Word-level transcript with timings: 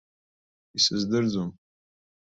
Исыздырӡом. 0.77 1.49